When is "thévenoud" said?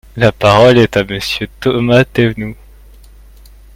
2.05-2.55